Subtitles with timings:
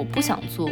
[0.00, 0.66] 我不想做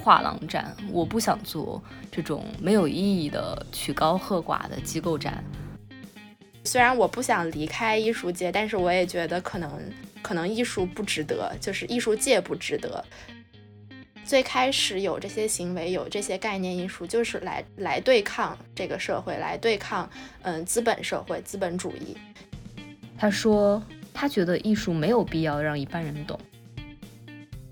[0.00, 5.42] 画廊展，我不想做这种没有意义的曲高和寡的机构展。
[6.62, 9.68] 虽然我不想离开艺术界，但是我也觉得可能
[10.22, 13.04] 可能艺术不值得，就是艺术界不值得。
[14.24, 20.08] 最开始有这些行为，有这些概念艺术，就是来来对抗这个社会，来对抗
[20.42, 22.16] 嗯资本社会、资本主义。
[23.18, 23.82] 他说，
[24.14, 26.38] 他觉得艺术没有必要让一般人懂。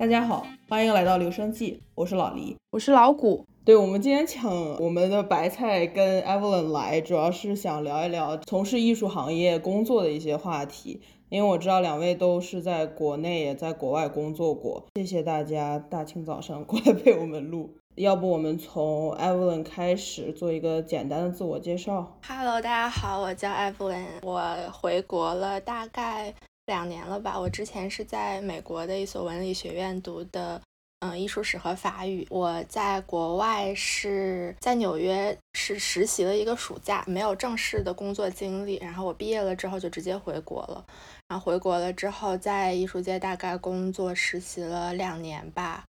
[0.00, 3.44] 大家好，欢迎来到留声记，我是老黎，我是老谷。
[3.66, 11.02] 对，我们今天请我们的白菜跟 Evelyn 来，主要是想聊一聊从事艺术行业工作的一些话题。
[11.28, 17.76] 因为我知道两位都是在国内也在国外工作过，谢谢大家大清早上过来陪我们录。
[17.96, 22.16] 要不我们从 Evelyn 开始做一个简单的自我介绍。
[22.26, 26.32] Hello，大家好，我叫 Evelyn，我回国了大概
[26.70, 27.38] 两年了吧。
[27.38, 30.62] 我之前是在美国的一所文理学院读的。
[31.02, 32.26] 嗯，艺术史和法语。
[32.28, 38.76] 我在国外是在纽约是实习了一个暑假，没有正式的工作经历。
[38.82, 40.84] 然后我毕业了之后就直接回国了。
[41.26, 45.84] 然后回国了之后，在艺术界大概工作实习了两年吧。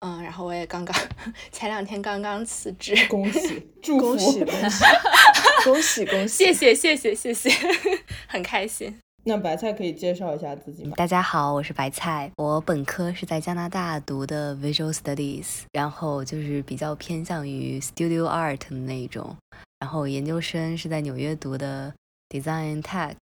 [0.00, 0.96] 嗯，然后我也刚刚
[1.52, 4.84] 前两天刚刚辞职，恭喜，祝福，恭喜，恭喜，
[5.64, 7.50] 恭喜，恭喜，谢谢，谢谢，谢谢，
[8.26, 9.03] 很开心。
[9.26, 10.92] 那白菜可以介绍一下自己吗？
[10.96, 12.30] 大家好，我是白菜。
[12.36, 19.34] 我本科是在加拿大读的 Visual Studies，然后就是比较偏向于 Studio Art 的那一种。
[19.80, 21.94] 然后研究生是在纽约读的
[22.28, 23.16] Design Tech。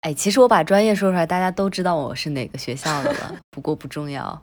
[0.00, 3.36] 哎，其实我把专业说出来，大家都知道我是哪个学校的了。
[3.50, 4.40] 不过不重要。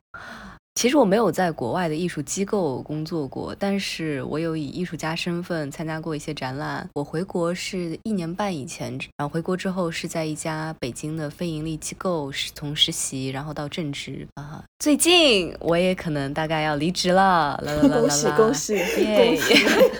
[0.81, 6.89] 其实我没有在国外的艺术机构工作过，但是我有以艺术家身份参加过一些展览。
[6.95, 14.63] 我回国是一年半以前，然后回国之后是在一家北京的非盈利机构，是从实习然后到正职啊。
[14.79, 19.53] 最近我也可能大概要离职了，恭喜恭喜恭喜！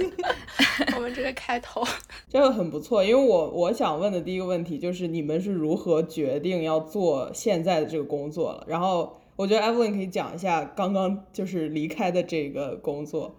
[0.98, 1.84] 我们这个开头
[2.28, 9.21] 这个很不错，因为我我想问的第一个问题就是你们是如何决定要做现在的这个工作了，然后。
[9.42, 13.36] 我觉得 Evelyn 可以讲一下刚刚就是离开的这个工作，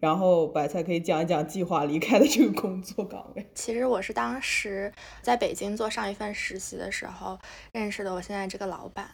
[0.00, 3.46] 然后白菜可以讲一讲计划离开的这个工作岗位。
[3.54, 4.92] 其实我是当时
[5.22, 7.38] 在北京做上一份实习的时候
[7.70, 9.08] 认识的我现在这个老板，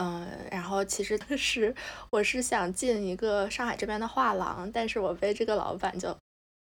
[0.00, 1.74] 嗯，然后其实是
[2.08, 6.16] 我是想进一个上海这边的画廊，但是我被这个老板就。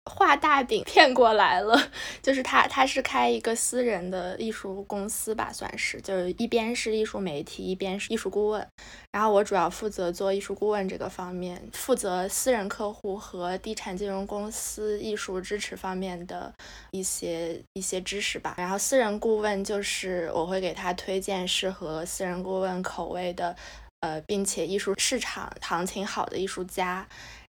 [0.07, 1.89] 画大饼骗过来了，
[2.21, 8.67] 就是他，他是开一个私人的艺术公司吧，算是，就是一边是艺术媒体，一边是艺术顾问。
[9.11, 16.53] 然后我主要负责做艺术顾问这个方面，负责私人客户和地产金融公司艺术支持方面的
[16.91, 18.55] 一些一些知识吧。
[18.57, 23.55] 然后私人顾问就是我会给他推荐适合私人顾问口味的，
[24.01, 27.07] 呃，并且艺术市场行情好的艺术家。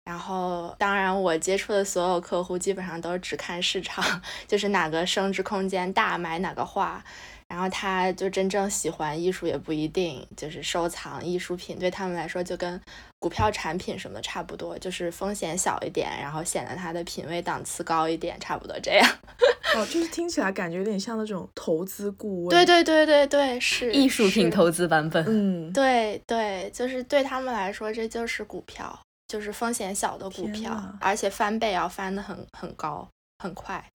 [0.08, 4.02] 然后，当然，我接触的所有客户基本上都是只看市场，
[4.48, 7.04] 就是哪个升值空间大买哪个画。
[7.46, 12.80] 然后，他就真正喜欢艺术也不一定，就是收藏艺术品对他们来说就跟
[13.18, 19.06] 股票产品什么的差不多，就是风险小一点，然后显得他的品味档次高一点，差不多这样。
[19.76, 22.48] 哦，就是听起来感觉有点像那种投资顾问。
[22.48, 25.22] 对对对对对，是艺术品投资版本。
[25.28, 28.98] 嗯，对对，就是对他们来说这就是股票。
[29.28, 33.06] 就是风险小的股票，而且翻倍要翻的很很高。
[33.40, 33.88] 很快，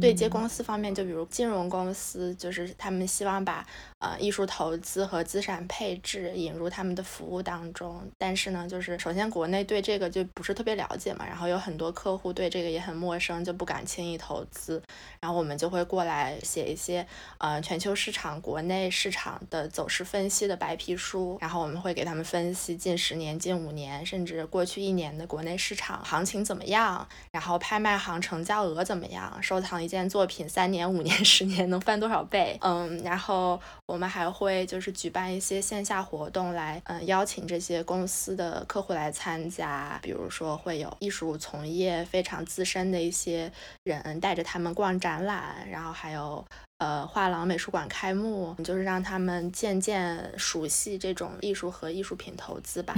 [0.00, 3.66] 对接公司方面，就比如金融公司，就是他们希望把
[3.98, 8.06] 呃艺术投资和资产配置引入他们的服务当中。
[8.18, 14.82] 但是呢，就是首先国内对这个就不是特别了解嘛，然后有很多客户对这个也很陌生，就不敢轻易投资。
[15.18, 17.06] 然后我们就会过来写一些
[17.38, 28.82] 呃全球市场、国内市场的走势分析的白皮书，然后我们会给他们分析近十年、近五年，甚至过去一年的国内市场行情怎么样，然后拍卖行成交额。
[28.82, 29.40] 怎么样？
[29.40, 32.58] 收藏一件作品，三年、五年、 十年能翻多少倍？
[32.60, 39.98] 嗯，然后我们还会就是举办一些线下活动来，嗯，邀请这些公司的客户来参加。
[40.02, 43.50] 比如说会有艺术从业非常资深的一些
[43.84, 46.44] 人带着他们逛展览，然后还有。
[46.82, 52.92] 呃，画廊美术馆开幕，就是让他们渐渐熟悉这种艺术和艺术品投资吧。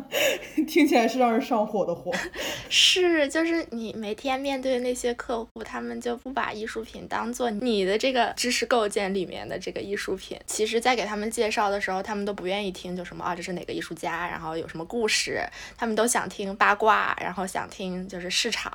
[0.66, 2.10] 听起来是让人上火的火。
[2.70, 10.40] 是，就是你每天面对那些客户，他们就不把艺术品当做你的这个知识构建里面的这个艺术品。
[10.46, 15.46] 其实，在给他们介绍的时候，他们都不愿意听，就什么啊，这是哪个艺术家，然后有什么故事，
[15.76, 18.72] 他们都想听八卦，然后想听就是市场，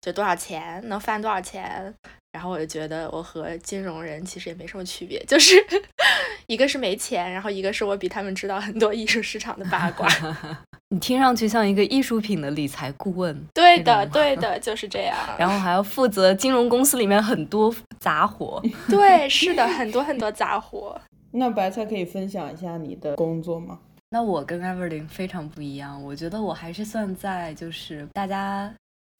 [0.00, 1.94] 就多少钱能翻多少钱。
[2.30, 5.54] 然后我就觉得我和金融人其实也没什么区别，就是
[6.46, 10.06] 一个是没钱，然后一个是我比他们知道很多艺术市场的八卦。
[10.90, 13.46] 你听上去像一个艺术品的理财顾问。
[13.54, 15.16] 对的，对的，就是这样。
[15.38, 18.62] 然后还要负责金融公司里面很多杂活。
[18.88, 21.00] 对，是的，很多很多杂活。
[21.32, 23.78] 那白菜可以分享一下你的工作吗？
[24.10, 28.72] 那我跟 Everlyn 非常不一样，我觉得我还是算在就是大家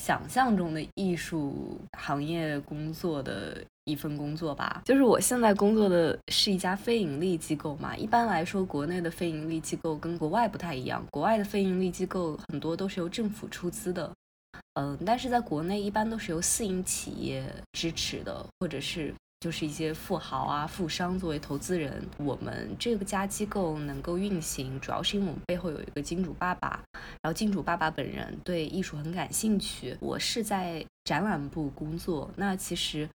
[0.05, 4.83] 想象中的艺术行业工作的一份工作吧。
[4.85, 7.97] 就是我现在工作的是一家非盈利机构嘛。
[7.97, 14.13] 一般来说，国内的非盈利机构跟国外不太一样，国外的非盈利机构很多都是由政府出资的，
[14.75, 19.15] 嗯，但是在国内一般都是由私营企业支持的，或者是。
[19.41, 26.83] 就是一些富豪啊、富商作为投资人，我们这个家机构能够运行，主要是因为我们背后有一个金主爸爸，
[27.23, 29.97] 然后金主爸爸本人对艺术很感兴趣。
[30.01, 33.09] 我是在展览部工作，那其实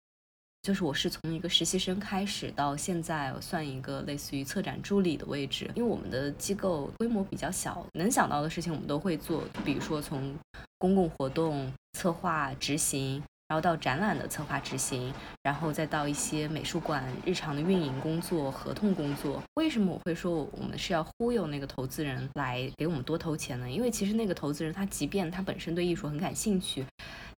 [0.61, 5.69] 就是我是从一个实习生开始，到现在算一个类似于策展助理的位置。
[5.75, 10.33] 因为我们的机构规模比较小，能想到的事情我们都会做，比如说从
[10.77, 13.21] 公共活动策划、执行。
[13.47, 15.13] 然后到展览的策划执行，
[15.43, 19.41] 然后再到一些美术馆日常的运营工作、合同工作。
[19.55, 23.69] 为什么我会说我们是要忽悠那个投资人来给我们多投钱呢？
[23.69, 26.83] 因为其实那个投资人他即便他本身对艺术很感兴趣，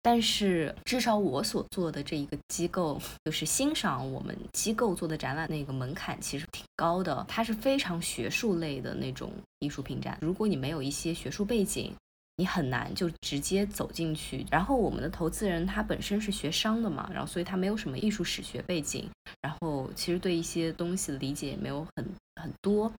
[0.02, 10.18] 但是至少我所做的这一个机构，就是欣赏我们机构做的展览那个门槛其实挺高的，它是非常学术类的那种艺术品展。
[10.22, 11.94] 如果你没有一些学术背景，
[12.38, 14.46] 你很难就直接走进去。
[14.50, 19.10] 然后我们的投资人他本身是学商的嘛，然后所以他没有什么艺术史学背景，
[19.42, 22.06] 然后其实对一些东西的理解也没有很
[22.42, 22.92] 很多。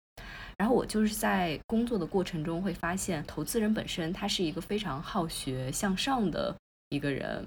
[0.57, 6.55] 然后我就是在工作的过程中会发现，投资人本身他是一个非常好学向上的
[6.91, 7.45] 一个人，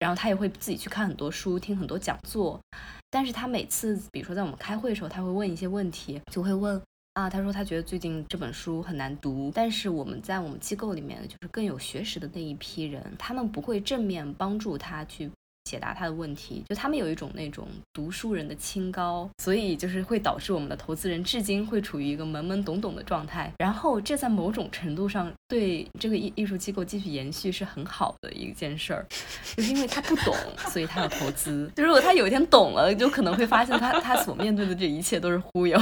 [0.00, 2.60] 然后他也会自己去看很多书，听很多讲座。
[3.08, 6.82] 但是他每次，比如说在我们开会的时候，他会问一些问题，就会问。
[7.14, 15.30] 啊，他说他觉得最近这本书很难读，但是我们在我们机构里面就是更有学识的那一批人，他们不会正面帮助他去
[15.64, 23.52] 解答他的问题，就他们有一种那种读书人的清高，所以就是会导致我们的投资人至今会处于一个懵懵懂懂的状态。
[23.58, 29.06] 然后这在某种程度上对这个艺艺术机构继续延续是很好的一件事儿，
[29.54, 30.34] 就是因为他不懂，
[30.70, 31.70] 所以他要投资。
[31.76, 35.78] 就如果他有一天懂了，就可能会发现他他所面对的这一切都是忽悠。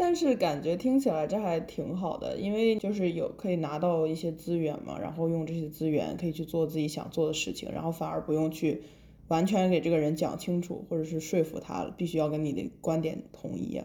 [0.00, 8.84] 但是感觉听起来这还挺好的，因为就是有可以拿到一些资源嘛，然后用这些资源可以去做自己想做的事情，然后反而不用去
[9.26, 13.84] 完全给这个人讲清楚，或者是说服他了，必须要跟你的观点统一啊。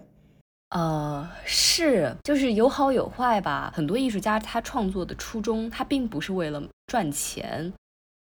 [0.69, 3.73] 呃，是，就是有好有坏吧。
[3.75, 7.73] 很多艺术家他创作的初衷，他并不是为了赚钱，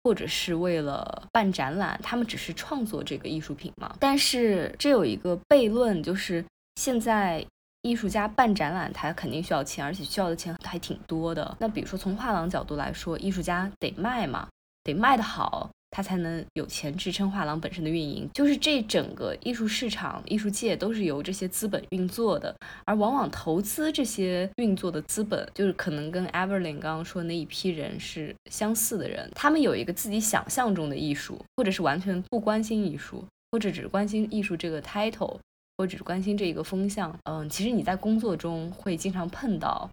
[0.02, 3.94] 或者是为了办展览，他们只是创作这个艺术品嘛。
[4.00, 6.42] 但是这有一个悖论，就是
[6.76, 7.46] 现在。
[7.82, 11.56] 艺术家办展览，他肯定需要钱，而且需要的钱还挺多的。
[11.58, 14.48] 那比如说从画廊角度来说，艺术家得卖嘛，
[14.84, 18.30] 得卖得好，他才能有钱支撑画廊本身的运营。
[18.32, 35.38] 就是这整个艺术市场、艺术界都是由这些资本运作的，而往往投资这些运作的资本，就是可能跟 Everlyn 刚刚说那一批人是相似的人，他们有一个自己想象中的艺术，或者是完全不关心艺术，或者只关心艺术这个 title。
[35.82, 39.90] 我只是关心这一个风向，嗯，其实你在工作中会经常碰到，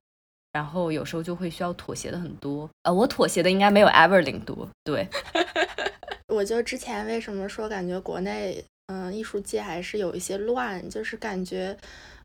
[0.54, 2.70] 然后有时候就会需要妥协的很多。
[2.84, 5.08] 呃，我妥协的应该没有 Everling 多，对。
[6.30, 11.76] 我就之前为什么说感觉国内，嗯，艺术界还是有一些乱，就是感觉，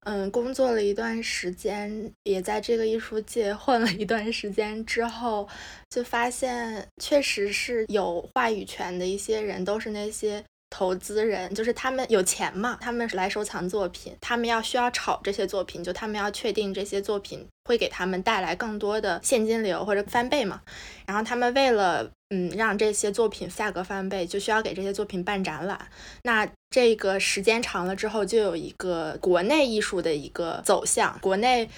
[0.01, 5.49] 嗯，工作了一段时间，也在这个艺术界混了一段时间之后，
[5.89, 10.45] 就发现确实是有话语权的一些人，都是那些。
[10.77, 20.63] 投资人就是他们有钱嘛，他们是来收藏作品，他们要需要炒这些作品，就他们要确定这些作品会给他们带来更多的现金流或者翻倍嘛。
[21.07, 25.79] 然后他们为了嗯让这些作品价格翻倍，就需要给这些作品办展览。
[26.25, 31.71] 那这个时间长了之后，就有一个国内艺术的一个走向，国内。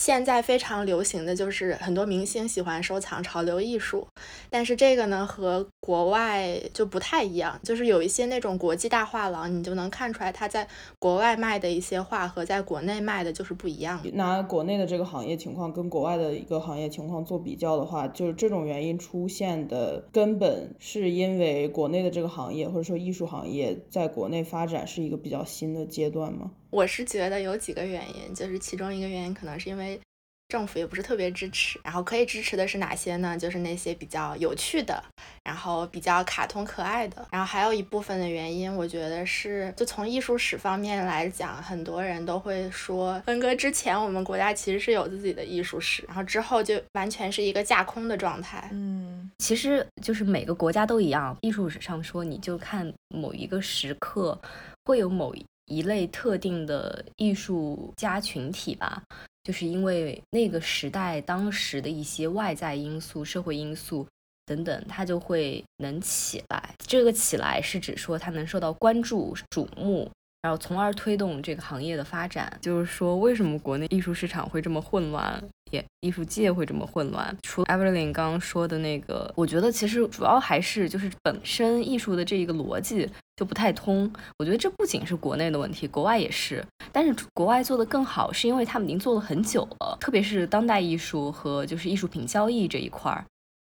[0.00, 4.08] 现在非常流行的就是很多明星喜欢收藏潮流艺术，
[4.48, 10.66] 但是这个呢和国外就不太一样，就是有一些那种国际大画廊，你就能看出来他在
[10.98, 14.00] 国外卖的一些画和在国内卖的就是不一样。
[14.14, 26.52] 拿国内的这个行业情况跟国外的一个行业情况做比较的话，就是这种原因出现的根本是因为国内的这个行业或者说艺术行业在国内发展是一个比较新的阶段吗？
[26.70, 30.00] 我是觉得有几个原因，就是其中一个原因可能是因为
[30.48, 33.38] 政府也不是特别支持，然后可以支持的是哪些呢？
[33.38, 35.00] 就是那些比较有趣的，
[35.44, 37.24] 然后比较卡通可爱的。
[37.30, 48.68] 然后还有一部分的原因，我觉得是就从艺术史方面来讲，很多人都会说，分割之前我们国家其实是有自己的艺术史，然后之后就完全是一个架空的状态。
[48.72, 54.36] 嗯，其实就是每个国家都一样，艺术史上说，你就看某一个时刻
[54.84, 59.02] 会有某一一类特定的艺术家群体吧。
[59.42, 64.06] 就是因为那个时代当时的一些外在因素、社会因素
[64.44, 66.74] 等等，他就会能起来。
[66.86, 70.10] 这个起来是指说他能受到关注、瞩目，
[70.42, 72.56] 然后从而推动这个行业的发展。
[72.60, 77.36] 就是说，为什么国内艺术市场会这么混乱，也艺术界会这么混乱？
[77.42, 83.08] 除 Evelyn 刚刚说的那个，我觉得其实主要还是就是本身艺术的这一个逻辑。
[83.36, 86.62] 就不太通，我觉得这不仅是国内的问题，国外也是。
[86.92, 93.24] 但是国外做的更好，是因为他们已经做了很久了，特别是当代艺术和就是艺术品交易这一块儿，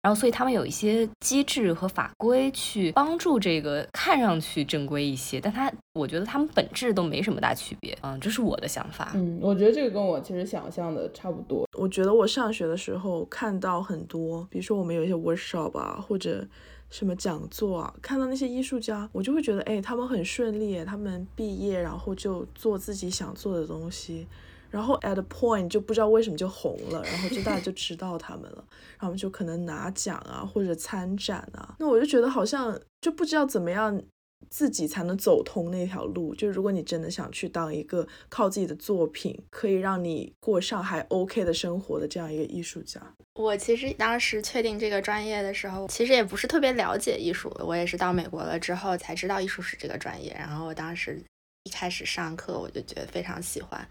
[0.08, 7.94] 然后所以他们有一些机制和法规去帮助这个看上去正规一些，但他我觉得他们本质都没什么大区别。
[8.00, 9.12] 嗯，这是我的想法。
[9.14, 11.68] 嗯，我觉得这个跟我其实想象的差不多。
[11.76, 16.48] 我觉得我上学的时候看到很多，比如说我们有一些 workshop 啊，或者。
[16.90, 17.94] 什么讲座啊？
[18.00, 24.26] 看到那些艺术家，我就会觉得，哎，他们很顺利，他们毕业然后就做自己想做的东西，
[24.70, 28.64] 然后 at a point 就不知道为什么就红了，然后就大家就知道他们了，
[28.98, 31.76] 然后就可能拿奖啊或者参展啊。
[31.78, 34.02] 那我就觉得好像就不知道怎么样。
[34.50, 36.32] 自己才能走通那条路。
[36.32, 43.02] 就如果你真的想去当一个靠自己的作品可以让你过上还 OK 的生活的这样一个艺术家，
[43.34, 47.52] 我其实当时确定这个专业的时候，其实也不是特别了解艺术。
[47.58, 50.32] 我也是到美国了之后才知道艺术史这个专业。
[50.38, 51.20] 然后我当时
[51.64, 53.86] 一开始上课，我就觉得非常喜欢，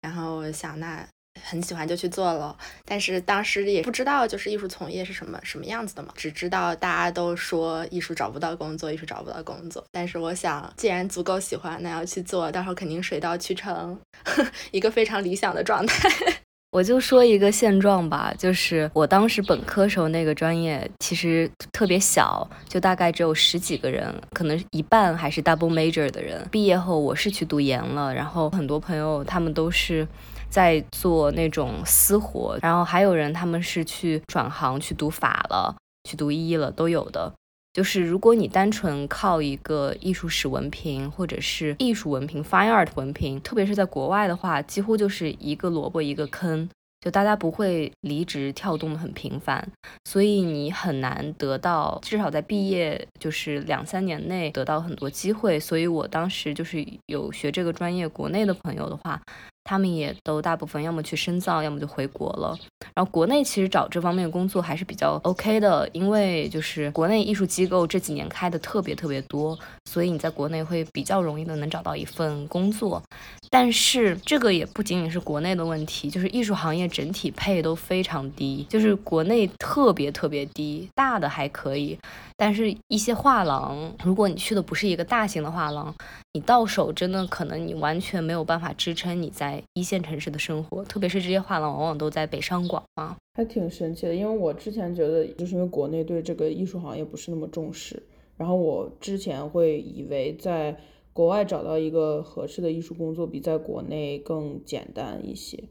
[0.00, 1.06] 然后想那。
[1.42, 9.82] 很喜欢就去做了，但是当时也不知道就是艺术从业是什么什么样子的嘛，只知道大家都说艺术找不到工作，艺术找不到工作。
[9.90, 13.98] 但是我想，既然足够喜欢，那要去做，到时候肯定水到渠成，
[14.72, 16.41] 一个非常理想的状态。
[16.72, 26.44] 我就说一个现状吧，就是我当时本科时候那个专业其实特别小，就大概只有十几个人，可能一半还是 double major 的人。
[26.50, 30.08] 毕业后我是去读研了，然后很多朋友他们都是。
[30.52, 35.74] 在做那种私活，然后还有人他们是去转行去读法了，
[36.04, 37.32] 去读医了，都有的。
[37.72, 46.68] 就是如果你单纯靠一个艺术史文凭或者是艺术文凭 （fine art 文凭），特别是在国外的话，几乎就是一个萝卜一个坑。
[47.00, 49.68] 就大家不会离职跳动的很频繁，
[50.04, 55.58] 所以你很难得到，至少在毕业就是两三年内得到很多机会。
[55.58, 59.20] 所以我当时就是有学这个专业，国内的朋友的话，
[59.64, 62.56] 他们也都大部分要么去深造，要么就回国了。
[62.94, 73.02] 然后国内其实找这方面工作还是比较 OK 的，因为就是国内艺术机构这几年开的特别特别多，所以你在国内会比较容易的能找到一份工作。
[73.50, 81.98] 但是这个也不仅仅是国内的问题，就是艺术行业整体配都非常低，就是国内特别特别低，大的还可以，
[82.42, 85.94] 但是一些画廊，如果你去的不是一个大型的画廊，
[86.32, 94.14] 你到手真的可能你完全没有办法支撑你在一线城市的生活，特别是这些画廊往往都在北上广嘛，还挺神奇的。
[94.16, 98.02] 因为我之前觉得，就是因为国内对这个艺术行业不是那么重视，
[98.36, 100.76] 然后我之前会以为在。
[101.14, 105.62] 国外找到一个合适的艺术工作比在国内更简单一些，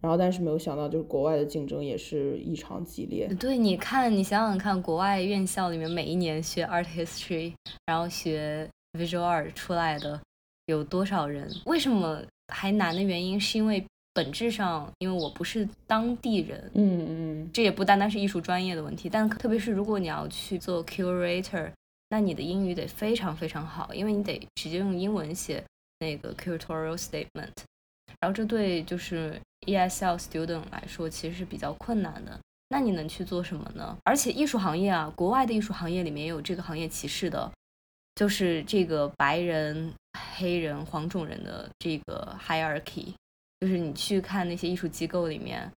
[0.00, 3.28] 然后但是没有想到，就是国外的竞争也是异常激烈。
[3.38, 7.52] 对，你看，你想想看，国外院校里面每一年学 art history，
[7.86, 10.20] 然后学 visual art 出来的
[10.66, 11.50] 有多少人？
[11.66, 16.70] 为什么还难的原因是因为本质上，因为我不是当地人。
[16.74, 17.06] 嗯
[17.42, 21.70] 嗯，这也不单单是艺术专业的问题，但特别是如果你要去做 curator。
[22.10, 25.62] 那你的英语得非常非常好，因为你得直接用英文写
[25.98, 27.52] 那个 curatorial statement，
[28.18, 29.38] 然后这对就是
[29.68, 32.38] ESL student 来说其实是比较困难的。
[32.70, 33.96] 那你能去做什么呢？
[34.04, 37.50] 而且艺术行业啊，国外的艺术行业里面也有这个行业歧视的，
[38.14, 39.92] 就是这个白人、
[40.36, 43.14] 黑人、黄种人的这个 hierarchy，
[43.60, 45.70] 就是你去看那些艺术机构里面。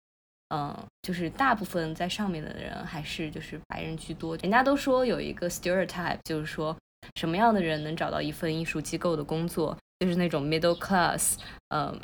[0.50, 4.34] 嗯，就是大部分在上面的人还是就是白人居多。
[4.38, 6.74] 人家都说有一个 stereotype，就是说
[7.16, 11.34] 什么样的人能找到一份艺术机构的工作，就是那种 middle class，
[11.74, 11.98] 嗯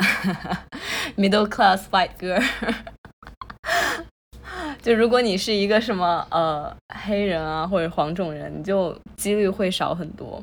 [1.17, 2.43] ，middle class white girl。
[4.83, 10.43] 就如果你是一个什么呃黑人啊或者黄种人，你就几率会少很多。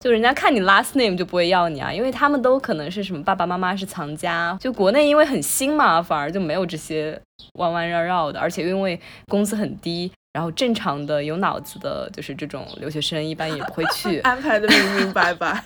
[0.00, 7.20] 就人家看你 last name 就不会要你啊，因为他们都可能是什么爸爸妈妈是藏家，就国内因为很新嘛，反而就没有这些
[7.54, 15.62] 弯弯绕绕的，而且因为工资很低，然后正常的有脑子的，就是这种留学生一般也不会去安排的明明白白。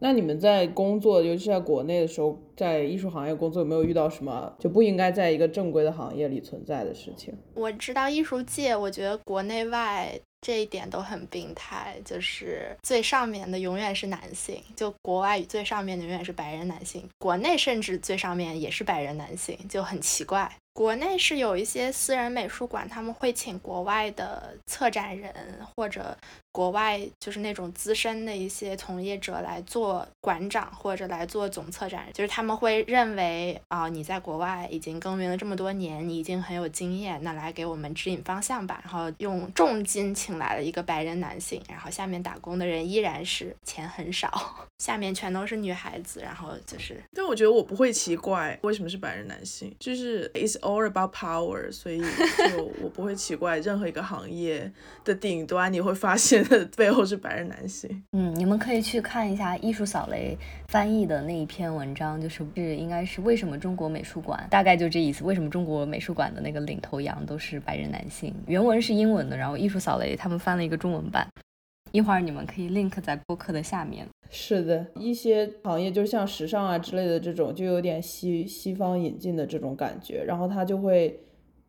[0.00, 7.34] 那你们在工作，尤其在国内的时候，在艺术行业工作，有没有遇到什么就不应该在一个正规的行业里存在的事情？
[7.54, 20.50] 我知道艺术界，我觉得国内外这一点都很病态，就是最上面的永远是男性，就国外最上面的永远是白人男性，国内甚至最上面也是白人男性，就很奇怪。
[20.80, 25.30] 国内是有一些私人美术馆，他们会请国外的策展人
[25.62, 26.16] 或者
[26.50, 38.80] 国外就是那种资深的一些从业者来做馆长或者来做总策展人，就是他们会认为啊，你在国外已经耕耘了这么多年，你已经很有经验，那来给我们指引方向吧。
[38.82, 46.98] 然后用重金请来了一个白人男性，然后下面打工的人依然是钱很少，下面全都是女孩子，然后就是。
[47.12, 54.70] 但我觉得我不会奇怪为什么是白人男性，就是 is all about power，所以就 我不会奇怪任何一个行业
[55.04, 58.02] 的顶端你会发现的背后是白人男性。
[58.12, 60.36] 嗯，你们可以去看一下艺术扫雷
[60.68, 65.24] 翻译的那一篇文章，就是是应该是为什么中国美术馆，大概就这意思。
[65.24, 68.34] 为什么中国美术馆的那个领头羊都是白人男性？
[68.46, 71.26] 原文是英文的，然后艺术扫雷他们翻了一个中文版。
[71.92, 74.06] 一会儿你们可以 link 在播客的下面。
[74.32, 81.18] 是的，一些行业就像时尚啊之类的这种，就有点西西方引进的这种感觉，然后它就会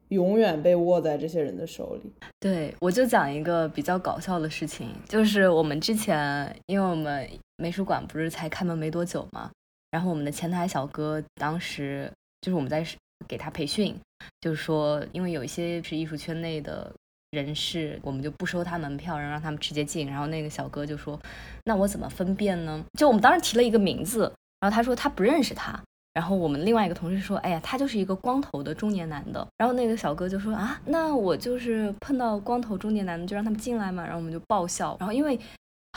[0.09, 2.11] 永远被握在这些人的手里。
[2.39, 7.27] 对，我就讲一个比较搞笑的事情，就是我们之前，因为我们
[7.57, 9.49] 美术馆不是才开门没多久嘛，
[9.89, 12.85] 然后我们的前台小哥当时就是我们在
[13.27, 13.95] 给他培训，
[14.39, 16.93] 就是说，因为有一些是艺术圈内的。
[17.31, 20.05] 人士，我们就不收他门票，然后让他们直接进。
[20.05, 21.17] 然后那个小哥就说
[21.63, 24.23] ：“那我怎么分辨呢？”就我们当时提了一个名字，
[24.59, 25.79] 然后他说他不认识他。
[26.13, 34.97] 然后我们另外一个同事说：“哎呀，他就是一个光头的中年男的。”然后那个小哥就说：“啊，那我就是碰到光头中年男的，就让他们进来嘛。”然后我们就爆笑。
[34.99, 35.39] 然后因为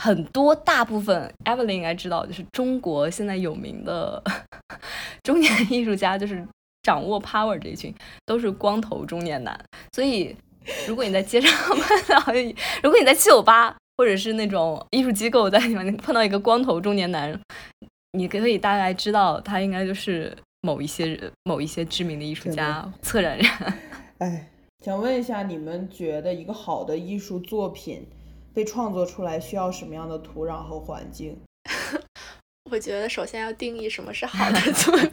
[0.01, 4.23] 很多大部分，Evelyn 应该知道，就是中国现在有名的
[5.23, 6.47] 中年艺术家，就是
[6.83, 7.93] 掌握 power 这一群
[8.25, 9.59] 都是光头中年男，
[9.93, 10.33] 所以。
[10.87, 12.19] 如果你在街上碰到，
[12.81, 17.39] 如果你在七九八或者是那种艺术机构在里面碰到一个光头中年男人，
[18.13, 23.45] 你可以大概知道他应该就是某一些某一些知名的艺术家、策展人。
[24.19, 24.49] 哎，
[24.83, 28.07] 想问一下，你们觉得一个好的艺术作品
[28.53, 31.37] 被创作出来需要什么样的土壤和环境？
[32.71, 35.09] 我觉得首先要定义什么是好的作品。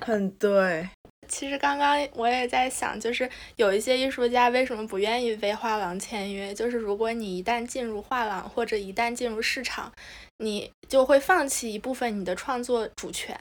[0.00, 0.88] 很对。
[1.30, 6.52] 其实刚刚我也在想，就是有一些艺术家为什么不愿意为画廊签约？
[6.52, 9.92] 就是如果你一旦进入画廊，或者一旦进入市场，
[10.38, 13.38] 你就会放弃一部分你的创作主权，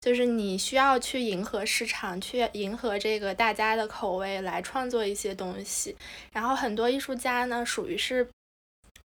[0.00, 5.96] 就是你需要去迎合市场，去迎合这个大家的口味来创作一些东西。
[6.32, 8.26] 然后很多艺术家呢，属于是。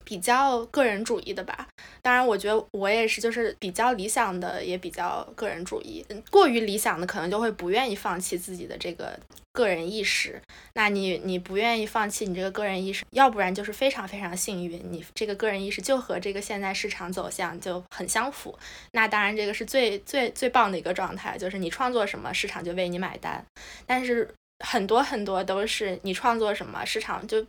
[0.07, 1.67] 比较个人主义的吧，
[2.01, 6.01] 当然，我觉得我也是，就是比较理想的，也比较个人主义。
[6.31, 9.19] 过于理想的，可能就会不愿意放弃自己的这个
[9.51, 10.41] 个人意识。
[10.75, 18.57] 那你，你不愿意放弃你这个个人意识，要不然就是非常非常幸运，你这个个人意识就和这个现在市场走向就很相符。
[18.93, 23.45] 那当然，这个是最最最棒的一个状态，就是你创作什么，市场就为你买单。
[23.85, 27.45] 但是很多很多都是你创作什么，市场就。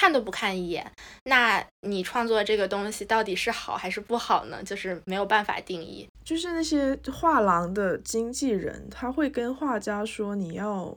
[0.00, 0.90] 看都不看一眼，
[1.24, 4.62] 那你创作这个东西到底是好还是不好呢？
[4.62, 6.08] 就是没有办法定义。
[6.24, 10.96] 就是那些画廊的经纪人，他会跟画家说你要。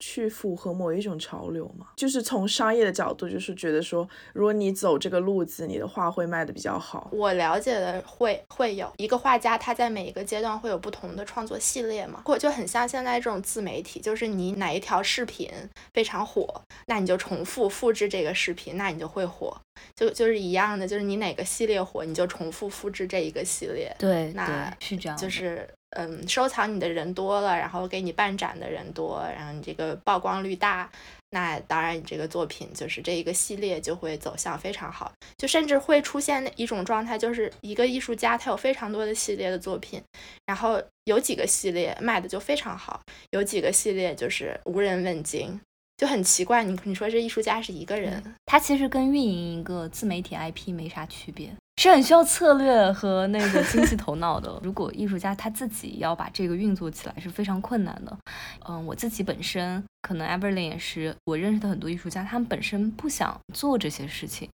[0.00, 7.10] 去符合某一种潮流嘛，就是从商业的角度，就是觉得说，如果你走这个路子，你的画会卖的比较好。
[7.12, 15.50] 我了解的会会有一个画家，他在每一个阶段会有不同的创作系列嘛，或就很像现在这种自媒体，就是你哪一条视频
[15.92, 19.54] 非常火，那你就重复复制这个视频，那你就会火，
[19.94, 23.94] 就就是一样的，就是你哪个系列火，你就重复复制这一个系列。
[23.98, 25.68] 对，那是这样，就是。
[25.90, 30.88] 嗯，收藏你的人多了，然后给你办展的人多，然后你这个曝光率大，
[31.30, 40.00] 那当然你这个作品就是这一个系列就会走向非常好，就甚至会出现一种状态，就是一个艺术家他有非常多的系列的作品，
[40.46, 43.00] 然后有几个系列卖的就非常好，
[43.30, 45.60] 有几个系列就是无人问津，
[46.00, 46.64] 就很奇怪。
[46.64, 51.54] 你你说这艺术家是一个人，他其实跟运营一个自媒体 IP 没啥区别。
[51.76, 54.58] 是很需要策略和那个经济头脑的。
[54.64, 58.18] 如果艺术家他自己要把这个运作起来，是非常困难的。
[58.66, 64.48] 嗯，我自己本身可能 Everlyn 也是，我认识的很多艺术家，他们本身不想做这些事情。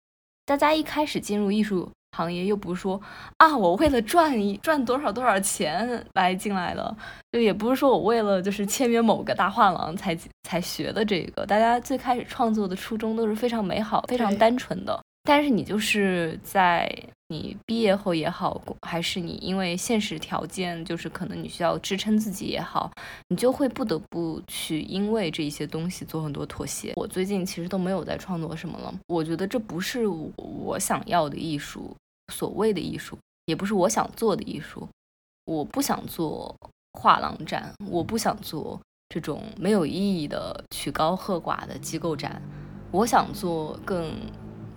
[0.47, 3.01] 大家一开始进入艺术行业，又不是说
[3.39, 6.97] 啊，我为了赚一赚多少多少钱来进来的，
[7.33, 11.47] 就也不是说我为了就是签约某个大画廊才才学的这个。
[11.47, 15.01] 大家最开始创作的初衷都是非常美好、非常单纯的。
[15.25, 16.93] 但是你就是在
[17.29, 22.91] 你毕业后也好，还是你因为现实条件，就是可能你需要支撑自己也好，
[23.29, 26.93] 你就会不得不去因为这一些东西做很多妥协。
[26.97, 31.95] 我最近其实都没有在创作什么了，我觉得这不是我想要的艺术，
[32.33, 34.89] 所谓的艺术，也不是我想做的艺术。
[35.45, 36.57] 我不想做
[36.95, 42.43] 画廊展，我不想做这种没有意义的曲高和寡的机构展，
[42.91, 44.13] 我想做更。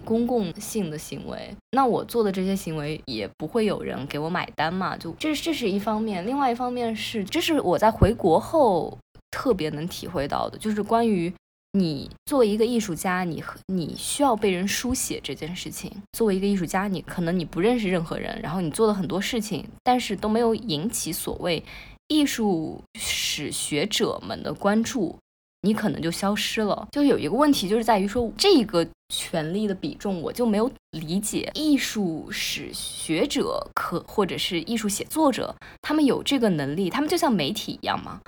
[0.05, 4.95] 公共性的行为，那我做的这些行为也不会有人给我买单嘛？
[4.95, 8.95] 就这这是一方面，另外一方面是，这是我在回国后
[9.31, 11.33] 特别能体会到的，就是关于
[11.75, 15.91] 你作为一个艺术家，你和你需要被人书写这件事情。
[16.13, 21.61] 作为一个艺术家，你可能你不认识任何人，然后你做了很多事情，但是都没有引起所谓
[22.07, 25.17] 艺术史学者们的关注。
[25.63, 26.87] 你可能就消失了。
[26.91, 31.51] 就有一个问题，就是在于说这个权力的比重，我就没有理解。
[31.55, 38.21] 艺术史学者可或者是艺术写作者，他们有这个能力，他们就像媒体一样吗，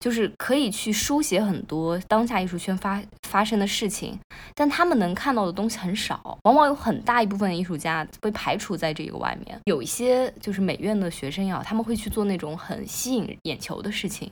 [0.00, 4.18] 就是可以去书写很多当下艺术圈发发生的事情，
[4.54, 9.58] 但他们能看到的东西很少，往往有很大一部分艺术家被排除在这个外面。
[9.66, 14.30] 有一些就是美院的学生也好，他们会去做那种很吸引眼球的事情。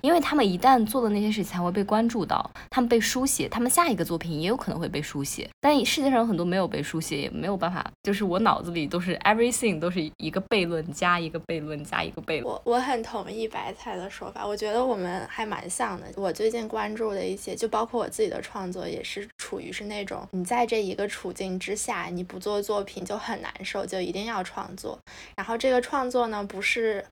[0.00, 5.48] 因为他们一旦做的那些事情才会被关注到，他们被书写，他们下一个作品也有可能会被书写。
[5.60, 12.44] 但世界上有很多没有被书写，也没有办法，就是我脑子里都是 everything 都是一个悖论加一个悖论加一个悖论。
[12.44, 16.06] 我我很同意白菜的说法，我觉得我们还蛮像的。
[16.16, 24.98] 我最近关注的一些，就包括我自己的创作，也是处于是那种你在这一个处境之下，你不做作品就很难受，就一定要创作。
[25.36, 27.04] 然后这个创作呢，不是。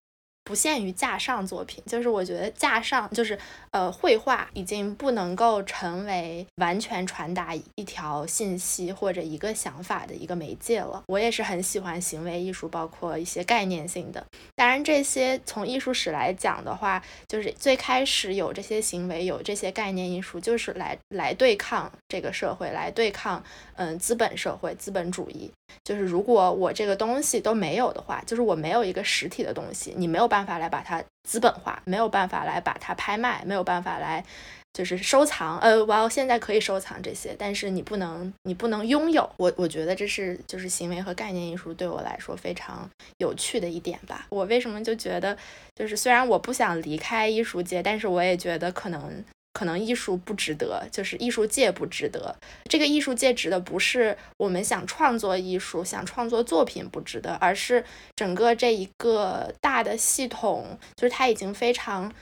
[0.48, 3.38] 不限于架上作品，就是我觉得架上就是
[3.70, 11.02] 呃绘画已经不能够成为完全传达一条信息或者一个想法的一个媒介了。
[11.06, 14.24] 我也是很喜欢行为艺术，包括一些概念性的。
[14.56, 23.44] 当然，这些从艺术史来讲的话，就是最开始有这些行为，有这些概念艺术，就是来来对抗这个社会，来对抗
[23.76, 25.50] 嗯资本社会、资本主义。
[25.84, 30.37] 就是如果我这个东西都没有的话，就是我没有一个实体的东西，你没有办。
[30.38, 34.24] 办法来把它资本化，没有办法来把它拍卖，没有办法来
[34.72, 35.58] 就是收藏。
[35.58, 39.28] 呃，我现在可以收藏这些，但是你不能，你不能拥有。
[39.36, 44.26] 我我觉得这是就是行为和概念艺术对我来说非常有趣的一点吧。
[44.30, 45.36] 我为什么就觉得，
[45.74, 49.24] 就是虽然我不想离开艺术界，但是我也觉得可能。
[49.58, 52.32] 可能艺术不值得，就是艺术界不值得。
[52.70, 62.12] 这个艺术界指的不是我们想创作艺术、想创作作品不值得，而是整个这一个大的系统，就是它已经非常。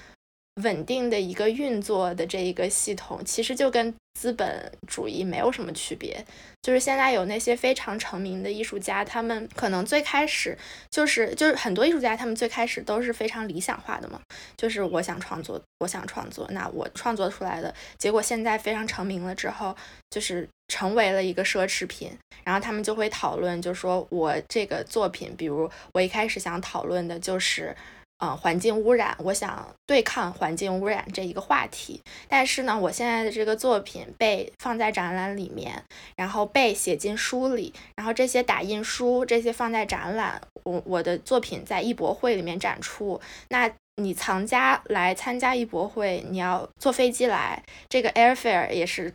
[0.62, 6.24] 稳定的一个运作的这一个系统，其实就跟资本主义没有什么区别。
[6.62, 10.56] 就是现在有那些非常成名的艺术家，他们可能最开始
[10.90, 14.20] 就是就是很多艺术家，他们最开始都是非常理想化的嘛。
[14.56, 19.76] 就是我想创作，我想创作，那我创作出来的结果现在非常成名了之后，
[20.10, 22.10] 就是成为了一个奢侈品。
[22.44, 27.76] 然后他们就会讨论，就说我这个作品，比如我一开始想讨论的就是。
[28.18, 35.84] 呃，环境污染，我想对抗环境污染这一个话题，但是呢，我现在的这个作品被放在展览里面，
[36.16, 49.12] 然后被写进书里，然后这些打印书，这些放在展览，我我的作品在艺博会里面展出，那你藏家来参加艺博会，你要坐飞机来，这个 airfare 也是。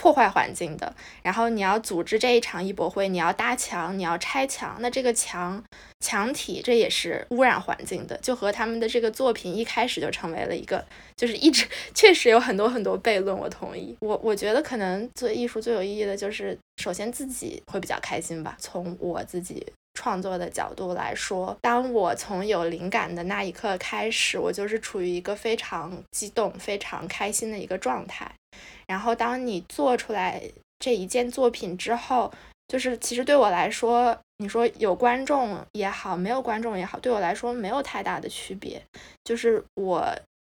[0.00, 0.90] 破坏环境的，
[1.22, 5.62] 然后你要组织这一场艺博会，你要搭墙，你要拆墙，那这个墙
[6.00, 10.82] 墙体这也是污染环境的，就和他们的这个作品一开始就成为了一个，
[11.18, 13.36] 就是一直 确实有很多很多悖论。
[13.36, 18.56] 我同意，我我觉得可能做艺术最有意义的就是，首先自己会比较开心吧。
[18.58, 19.66] 从我自己
[20.00, 28.32] 创作的角度来说，当我从有灵感的那一刻开始，我就是处于一个非常激动、非常开心的一个状态。
[28.86, 30.42] 然后，当你做出来
[30.78, 32.32] 这一件作品之后，
[32.66, 38.82] 就是其实对我来说，你说有观众也好，没有观众也好，对我来说没有太大的区别。
[39.22, 40.02] 就是我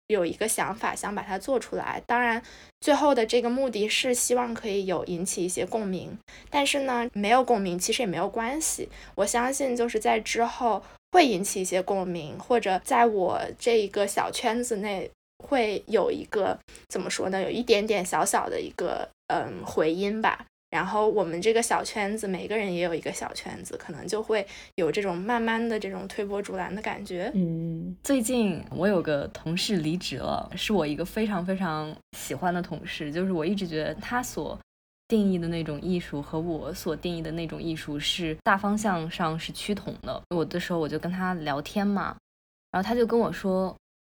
[0.07, 2.01] 有一个想法，想把它做出来。
[2.05, 2.41] 当然，
[2.81, 6.17] 最后的这个目的是希望可以有引起一些共鸣。
[6.49, 8.89] 但是呢，没有共鸣其实也没有关系。
[9.15, 15.09] 我相信就是在之后会引起一些共鸣，或者在我这一个小圈子内。
[15.47, 16.57] 会有一个
[16.89, 17.39] 怎么说呢？
[17.39, 20.43] 有一点点小小的一个嗯回音吧。
[20.69, 27.31] 然后我们这个小圈子，每个人也有一个小圈子，可能就会有这种慢慢的这种推波助澜的感觉。
[27.35, 34.59] 嗯，最近我有个同事离职了，是我一个非常非常喜欢的同事，就是我一直觉得他所
[35.07, 40.21] 定义的那种艺术和我所定义的那种艺术是大方向上是趋同的。
[40.31, 42.17] 我的时候我就跟他聊天嘛，
[42.71, 43.73] 然后他就跟我说，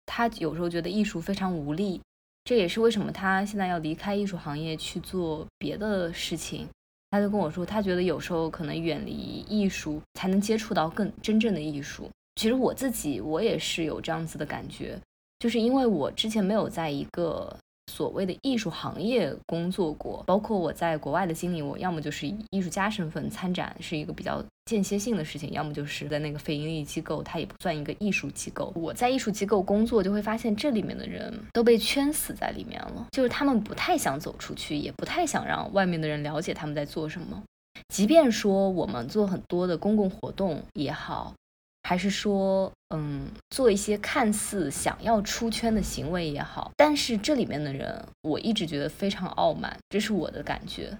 [0.05, 1.99] 他有时候觉得艺术非常无力。
[2.47, 6.65] 这也是为什么他现在要离开艺术行业去做别的事情。
[7.12, 9.12] 他就跟我说，他觉得有时候可能远离
[9.49, 12.10] 艺术，才能接触到更真正的艺术。
[12.36, 14.97] 其实我自己我也是有这样子的感觉，
[15.39, 17.53] 就是因为我之前没有在一个。
[17.91, 28.71] 所谓的艺术行业工作过，包括我在国外的经历，我要么就是以艺术家身份参展，是一个比较间歇性的事情；要么就是在那个非盈利机构，它也不算一个艺术机构。
[28.76, 37.41] 我在艺术机构工作，就会发现这里面的人都被圈死在里面了，就是他们不太想走出去，也不太想让外面的人了解他们在做什么。
[37.89, 41.34] 即便说我们做很多的公共活动也好。
[41.88, 50.97] 还是说，嗯，做一些看似想要出圈的行为也好，但是这里面的人，我一直觉得非常傲慢，这是我的感觉。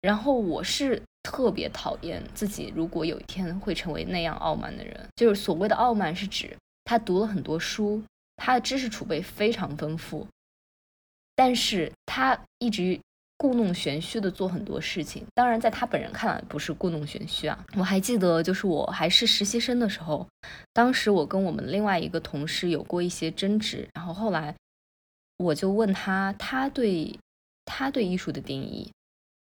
[0.00, 8.02] 然后我是特别讨厌自己，如果有一天会成为那样傲慢的人，就是所谓的傲慢，是指他读了很多书，
[8.36, 10.26] 他的知识储备非常丰富，
[11.34, 12.98] 但是他一直。
[13.40, 17.64] 故弄玄虚的做很多事情，当然在他本人看来不是故弄玄虚啊。
[17.74, 20.28] 我还记得，就是我还是实习生的时候，
[20.74, 24.54] 当时我跟我们另外一个同事有过一些争执，然后后来
[25.38, 27.18] 我就问他，他对
[27.64, 28.92] 他对艺术的定义，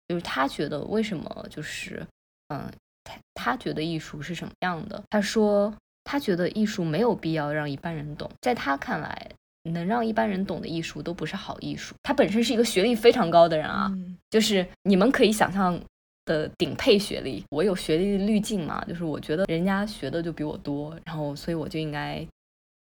[0.08, 2.04] 就是他觉得为什么就是
[2.48, 5.04] 嗯，他他觉得艺术是什么样的？
[5.12, 5.72] 他说
[6.04, 9.30] 他觉得艺术没有必要让一般人懂，在他看来。
[9.72, 11.96] 能让一般人懂的艺术都不是好艺术。
[12.04, 13.92] 他本身是一个学历非常高的人啊，
[14.30, 15.80] 就是你们可以想象
[16.26, 17.44] 的顶配学历。
[17.50, 22.26] 我有学历滤镜嘛，就是我觉得人家学的就比我多，然后所以我就应该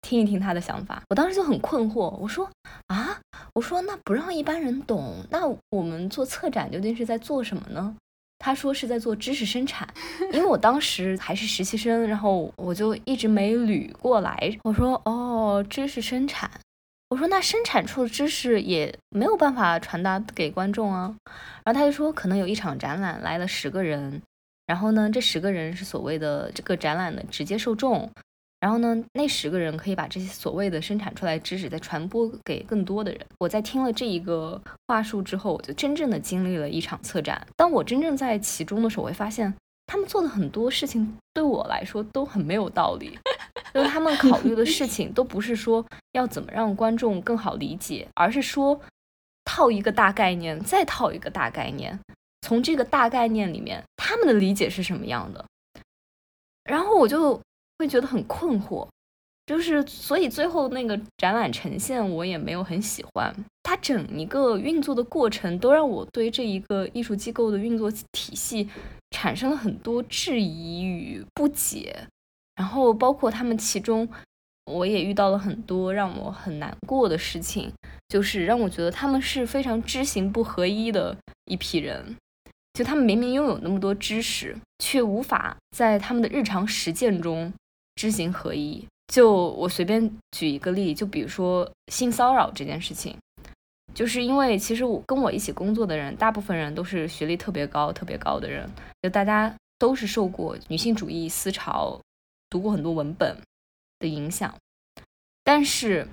[0.01, 1.01] 听一听他的想法。
[1.09, 2.49] 我当时就很困惑，我说
[2.87, 3.19] 啊，
[3.53, 7.95] 我说那不让一般人懂，那我们做策展究竟是在做什么呢？
[8.43, 9.87] 他说是在做知识生产，
[10.33, 14.57] 因为我当时还是实习生，然后我就一直没捋过来。
[14.63, 16.49] 我说哦，知识生产。
[17.11, 21.13] 我说那生产出的知识也没有办法传达给观众啊，
[21.65, 24.21] 然后他就说可能有一场展览来了十个人，
[24.65, 28.09] 然后呢这十个人是所谓的这个展览的直接受众，
[28.61, 33.19] 然后呢那十个人可以把这些所谓的生产出来知识再传播给更多的人。
[33.39, 37.45] 我在听了这一个话术之后，我就真正的经历了一场策展。
[37.57, 39.53] 当我真正在其中的时候，我会发现。
[39.87, 43.19] 他们做的很多事情对我来说都很没有道理，
[43.73, 48.79] 就是他们考虑的事 情都不是说要怎么让观众更好理解，而是说
[49.45, 51.99] 套一个大概念，再套一个大概念，
[52.41, 55.45] 从这个大概念里面他们的理解是什么样的，
[56.63, 57.39] 然后我就
[57.79, 58.87] 会觉得很困惑。
[59.47, 68.69] 就是所以最后那个展览呈现我也没有很喜欢，它整一个运作的过程都让我对这一个艺术机构的运作体系
[69.09, 72.07] 产生了很多质疑与不解，
[72.55, 74.07] 然后包括他们其中
[74.65, 77.71] 我也遇到了很多让我很难过的事情，
[78.09, 82.15] 就是让我觉得他们是非常知行不合一的一批人，
[82.73, 87.51] 就他们明明拥有那么多知识，却无法在他们的日常实践中
[87.95, 88.85] 知行合一。
[89.07, 93.17] 就我随便举一个例，就比如说性骚扰这件事情，
[93.93, 98.69] 就是因为其实我跟我一起工作的人，大部分人都是学历特别高、特别高的人，
[99.01, 101.99] 就大家都是受过女性主义思潮、
[102.51, 103.35] 读过很多文本
[103.97, 104.53] 的影响，
[105.43, 106.07] 但是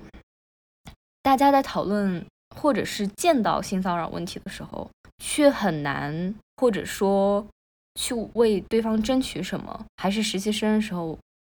[1.21, 2.25] 大家在讨论
[2.55, 7.45] 或者是见到性骚扰问题的时候，却很难或者说
[7.93, 11.15] 去为对方争取什么，还是实习生的时候。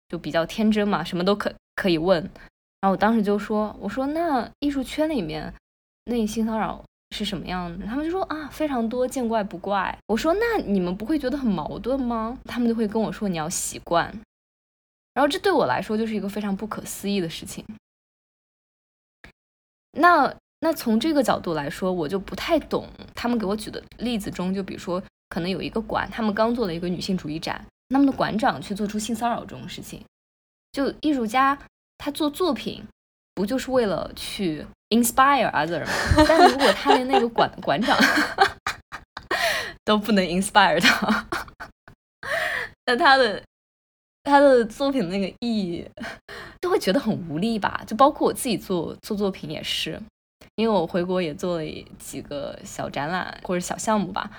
[0.10, 2.22] 就比较天真嘛，什么都可可以问。
[2.82, 5.52] 然后我当时就说：“我说那艺术圈里面
[6.06, 14.14] 那性骚扰是什么样的？”他们就说：“啊，非常多，见怪不怪。”我说：“那你们不会觉得很矛盾吗？”他们就会跟我说：“你要习惯。”
[15.14, 17.64] 然后这对我来说就是一个非常不可思议的事情。
[19.92, 27.64] 那那从这个角度来说，我就不太懂他们给我举的例子中，就比如说可能有一个馆，他们刚做了一个女性主义展。
[27.90, 30.04] 他们的馆长去做出性骚扰这种事情，
[30.72, 31.56] 就艺术家
[32.00, 32.84] 他做作品
[33.36, 35.92] 不就是为了去 inspire other 吗？
[36.28, 37.96] 但如果他连那个馆馆长
[39.86, 41.28] 都不能 inspire 他，
[42.88, 43.44] 那他的
[44.24, 45.86] 他的作品那个意义
[46.62, 47.84] 就会觉得很无力吧？
[47.86, 50.00] 就包括我自己做做作品也是，
[50.56, 51.64] 因为我回国也做了
[52.00, 54.32] 几个小展览或者小项目吧。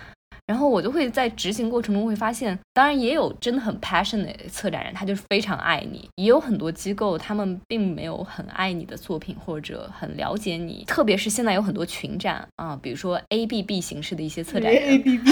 [0.47, 10.85] 然后我就会在执行过程中会发现，当然也有真的很 passionate 的策展人，他就是非常爱你；也有很多机构，他们并没有很爱你的作品或者很了解你。
[10.87, 15.31] 特别是现在有很多群展啊，比如说 A B B 形式的一些策展人，A B B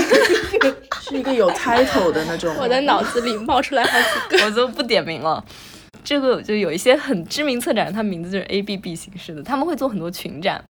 [1.12, 2.54] 是一个有 title 的那种。
[2.58, 5.44] 我的脑子里冒出来好几个， 我就不点名了。
[6.02, 10.64] 这个就有一些很知名策展人，他名字就是 A B B 形式的，他们会做很多群展。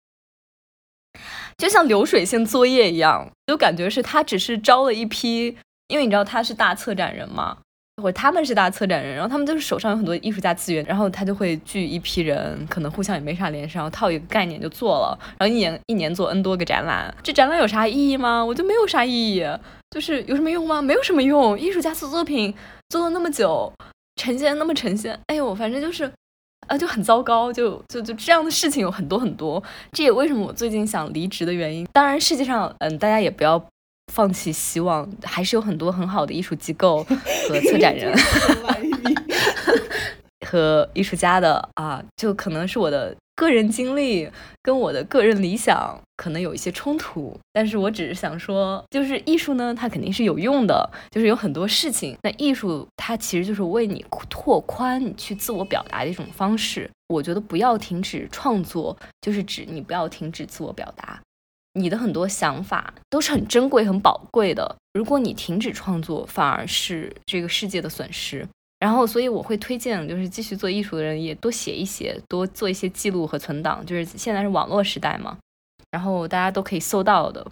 [1.58, 5.58] 就像流水线作业一样，就感觉是他只是招了一批，
[5.90, 7.58] 因为你知道他是大策展人嘛，
[8.00, 18.44] 或他们是大策展人，然后他们就是手上有很多艺术家资源，然后他就会聚一批人，可能互相也没啥联系，然后套一个概念就做了，然后一年一年做 N 多个展览，这展览有啥意义吗？
[18.44, 19.46] 我就没有啥意义，
[19.92, 20.82] 就是有什么用吗？
[20.82, 21.60] 没有什么用。
[21.60, 22.54] 艺术家做作品
[22.90, 23.72] 做了那么久，
[24.16, 26.12] 呈现那么呈现，哎呦，反正就是。
[26.68, 29.64] 啊，就很糟糕，就就就这样的事情有很多很多。
[29.92, 31.88] 这也为什么我最近想离职的原因。
[31.92, 33.58] 当然，世界上，嗯，大家也不要
[34.10, 37.04] 放弃希望，还是有很多很好的艺术机构
[37.48, 38.12] 和策展人。
[40.46, 44.28] 和艺术家的啊，就可能是我的个人经历
[44.64, 52.18] 跟我的个人理想可能有一些冲突，但是我只是想说，就是艺术呢，它肯定是有用的，就是有很多事情。
[52.24, 56.90] 那艺术它其实就是为你拓宽你去自我表达的一种方式。
[57.10, 61.22] 我觉得不要停止创作，就是指你不要停止自我表达，
[61.74, 64.76] 你的很多想法都是很珍贵、很宝贵的。
[64.94, 68.48] 如果你停止创作，反而是这个世界的损失。
[68.80, 73.86] 然后，所以我会推荐，就是继续做艺术的人也多写一写，多做一些记录和存档。
[73.86, 75.38] 就是现在是网络时代嘛，
[75.92, 77.46] 然后大家都可以搜到的。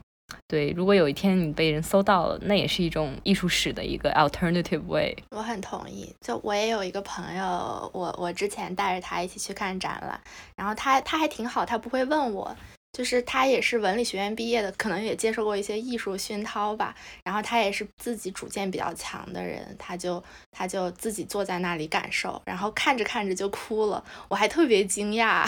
[0.47, 5.15] 对，如果有一天你被人搜到了，那也是一种艺术史的一个 alternative way。
[5.31, 6.13] 我很同意。
[6.21, 10.19] 就我也有一个朋友，我我之前带着他一起去看展览，
[10.55, 12.55] 然后他他还挺好，他不会问我。
[12.93, 16.95] 就是他也是文理学院毕业的，可能也接受过一些艺术熏陶吧。
[17.23, 25.47] 然后他也是自己主见比较强的人，他就他就自己坐在那里感受，然后看着看着就哭了，我还特别惊讶。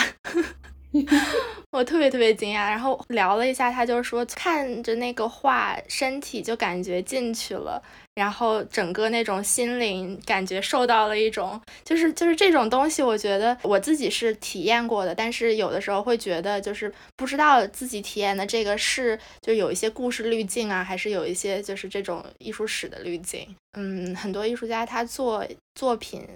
[1.71, 7.79] 我特别特别惊讶，然后聊了一下，他就说看着那个画，身体就感觉进去了，
[8.15, 23.55] 然后整个那种心灵感觉受到了一种，就是就是这种东西，我觉得我自己是体验过的，但是有的时候会觉得就是不知道自己体验的这个是就有一些故事滤镜啊，还是有一些就是这种艺术史的滤镜。
[23.77, 26.27] 嗯，很多艺术家他做作品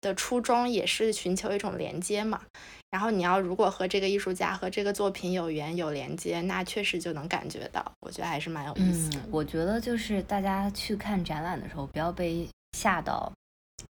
[0.00, 2.42] 的初衷也是寻求一种连接嘛。
[2.90, 9.10] 然后你要如果和这个艺术家和这个作品有缘有连接，那确实就能感觉到，我觉得还是蛮有意思。
[9.14, 13.30] 嗯，我觉得就是大家去看展览的时候，不要被吓到，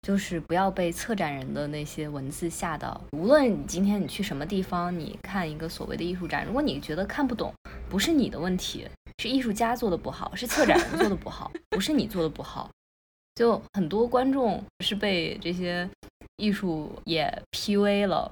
[0.03, 3.01] 就是不要被策展人的那些文字吓到。
[3.12, 7.53] 无论你今天你去什么地方，你看一个所谓的艺术展，如果你觉得看不懂，
[7.89, 12.69] 不是你的问题，是艺术家做的不好，是策展人做的不好，不是你做的不好。
[13.36, 15.89] 就很多观众是被这些
[16.38, 18.32] 艺术也 PUA 了。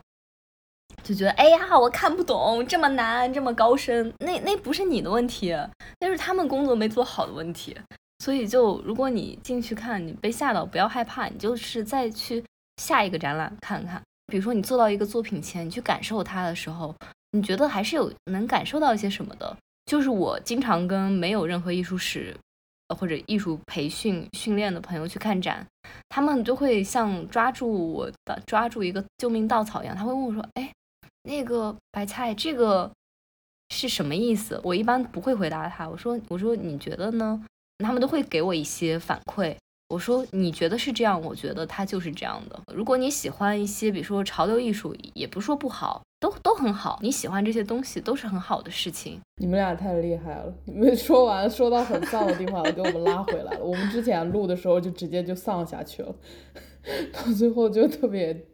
[1.03, 5.55] 就觉得哎呀，我看不懂，这么难，这么高深，那那不是你的问题，
[5.99, 7.75] 那是他们工作没做好的问题。
[8.19, 12.43] 所以就如果你进去看，你被吓到，不要害怕，你就是再去
[12.77, 13.99] 下一个展览看看。
[14.27, 16.95] 比如说你坐到一个作品前，你去感受它的时候，
[17.31, 19.57] 你觉得还是有能感受到一些什么的。
[19.87, 22.37] 就是我经常跟没有任何艺术史
[22.95, 25.65] 或者艺术培训训练的朋友去看展，
[26.09, 30.71] 他们就会像抓住我的抓住一个救命稻草一样，他会问我说：“哎。”
[31.23, 32.91] 那个白菜，这个
[33.69, 34.59] 是什么意思？
[34.63, 35.87] 我一般不会回答他。
[35.87, 37.45] 我说，我说你觉得呢？
[37.83, 39.55] 他们都会给我一些反馈。
[39.89, 41.21] 我说，你觉得是这样？
[41.21, 42.59] 我觉得它就是这样的。
[42.73, 46.99] 如果你喜欢一些，比如说潮流艺术，也不说不好，都都很好。
[47.01, 49.19] 你喜欢这些东西，都是很好的事情。
[49.41, 50.53] 你们俩太厉害了！
[50.65, 53.63] 你们 说完说到很丧的地方，给我们拉回来了。
[53.63, 56.15] 我们之前录的时候就直接就丧下去了，
[57.13, 58.45] 到最后就特别。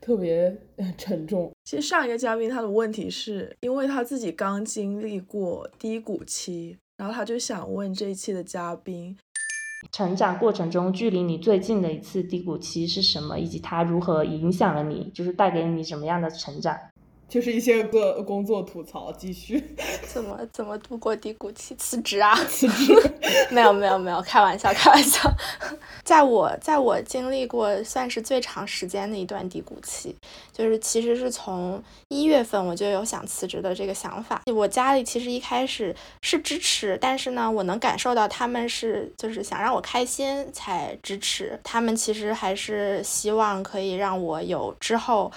[0.00, 0.56] 特别
[0.96, 1.50] 沉重。
[1.64, 9.16] 其实上一个嘉宾他的问题是因为他自己刚经历过低谷期，然后他就想问这一期的嘉宾，
[9.92, 16.76] 成长过程中距离你最近的一次低谷期是什么，以及它如何影响了你，就是带给你什么样的成长。
[17.28, 19.62] 就是一些个 工作吐槽，继续
[20.08, 21.74] 怎么怎么度过低谷期？
[21.76, 22.34] 辞职啊？
[22.46, 22.94] 辞职？
[23.50, 25.30] 没有没有没有，开玩笑开玩笑。
[26.04, 30.16] 在我在我经历过算是最长时间的一段低谷期，
[30.52, 34.42] 就是其实是从一月份我就有想辞职的这个想法。
[34.46, 45.30] 我家里其实一开始是支持，但是呢，我能感受到他们是就是想让我开心才支持，他们其实还是希望可以让我有之后。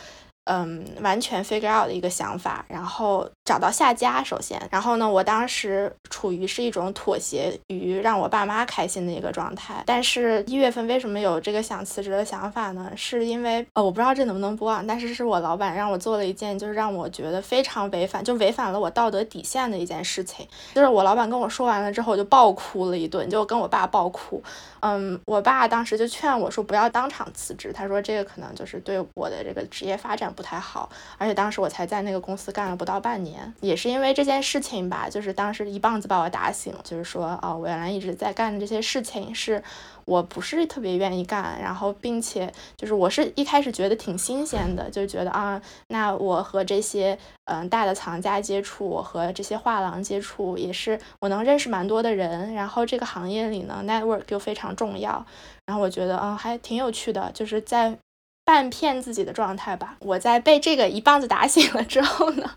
[0.54, 9.84] 嗯，完全 figure out 的一个想法，然后找到下家，首先，然后呢，我当时处于是一种妥协于让我爸妈开心的一个状态。
[9.86, 12.90] 但是，一月份为什么有这个想辞职的想法呢？
[12.96, 20.48] 是因为呃，我不知道这能不能播啊，但是是我老板让我做了一件就是让我觉得非常违反，就违反了我道德底线的一件事情。
[20.74, 24.42] 就是我老板跟我说完了之后，我就爆哭了一顿，就跟我爸爆哭。
[24.80, 39.64] 嗯，我爸当时就劝我说不要当场辞职，他说这个可能就是对我的这个职业发展不太好，而且当时我才在那个公司干了不到半年，也是因为这件事情吧，就是当时一棒子把我打醒，就是说哦，我原来一直在干的这些事情是。
[40.06, 55.24] 我不是特别愿意干，然后并且就是我是一开始觉得挺新鲜的，就觉得啊，那我和这些嗯大的藏家接触，我和这些画廊接触，也是我能认识蛮多的人，然后这个行业里呢，network 又非常重要，
[55.68, 57.96] 然后我觉得嗯还挺有趣的，就是在。
[58.52, 59.96] 半骗自己的状态吧。
[60.00, 62.52] 我在被这个一棒子打醒了之后呢，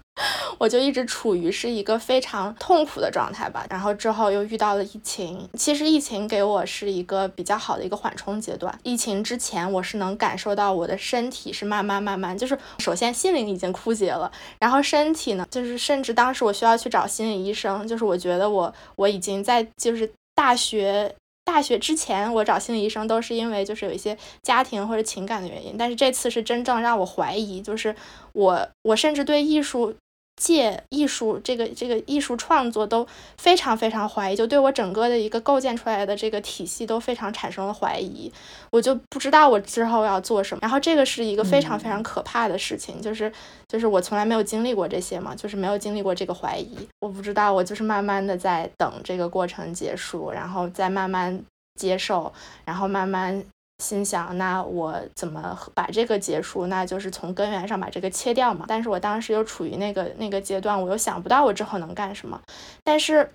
[0.59, 3.65] 我就一直处于是一个非常痛苦的状态吧。
[3.71, 8.77] 然后之后又遇到了疫情，其实疫情给我是一个比较好的一个缓冲阶段。
[8.83, 14.29] 疫情之前，我是能感受到我的身体是慢慢慢慢，就是首先心灵已经枯竭了，
[14.59, 21.15] 然后身体呢，就是甚至当时我需要去找心理医生，就是我觉得我我已经在就是大学。
[21.45, 27.95] 大学之前，我找心理医生都是因为就是有一些家庭或者情感的原因，但是这次是真正让我怀疑，就是
[28.33, 29.95] 我我甚至对艺术
[30.37, 33.07] 界、艺术这个这个艺术创作都
[33.39, 38.33] 非常非常怀疑，就对我整个的一个构建出来的这个体系都非常产生了怀疑，
[38.71, 40.61] 我就不知道我之后要做什么。
[40.63, 43.33] 然后这个是一个非常非常可怕的事情，就是
[43.69, 51.45] 就是我从来没有经历过这些嘛，就是没有经历过这个怀疑，我不知道，我就是慢慢的在等这个过程结束，然后再慢慢。
[51.77, 52.33] 接受，
[52.65, 53.45] 然后慢慢
[53.85, 56.67] 心想，那我怎么把这个结束？
[56.69, 58.65] 那就是从根源上把这个切掉嘛。
[58.67, 62.41] 但是我当时又处于那个那个阶段，我又想不到我之后能干什么。
[62.83, 63.31] 但是。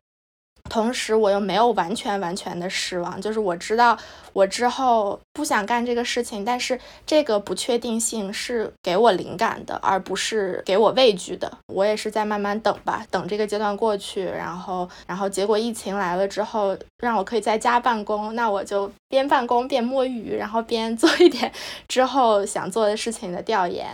[0.69, 3.97] 同时，我又没有完全完全的失望，就是我知道
[4.33, 11.51] 我之后不想干这个事情，但是这个不确定性是给我灵感的，而不是给我畏惧的。
[11.73, 21.51] 我也是在慢慢等吧，等这个阶段过去，然后，然后结果疫情来了之后，让我可以在家办公，那我就边办公边摸鱼，然后边 做一点
[21.87, 23.87] 之后想做的事情的调研。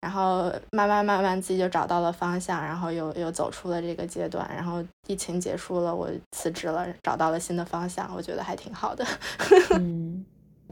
[0.00, 9.02] 然后慢慢慢慢自己就找到了方向，然后又又走出了这个阶段，然后疫情结束了，我辞职了，找到了新的方向，我觉得还挺好的。
[9.80, 10.22] 嗯，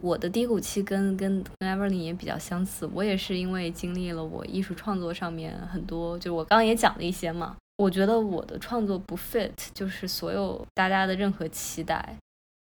[0.03, 12.17] 我的低谷期跟跟跟 Everly 也比较相似，我也是因为经历了我艺术创作上面很多，就我刚刚也讲了一些嘛，我觉得我的创作不 fit，就是所有大家的任何期待，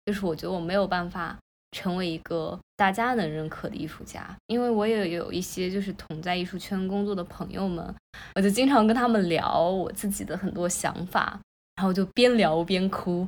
[0.06, 1.38] 就是我觉得我没有办法。
[1.72, 7.96] 成为一个大家能认可的艺术家，因为我也有一些就是同在艺术圈工作的朋友们，
[8.34, 11.40] 我就经常跟他们聊我自己的很多想法，
[11.76, 13.28] 然后就边聊边哭，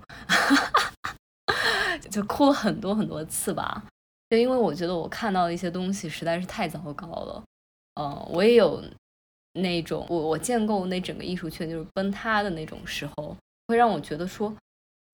[2.09, 3.83] 就哭了很多很多次吧。
[4.31, 7.43] 就因为我觉得我看到的一些东西实在是太糟糕了，
[8.01, 8.83] 嗯，我也有
[9.53, 13.35] 那种我我建构那整个艺术圈就是崩塌的那种时候，
[13.67, 14.53] 会让我觉得说，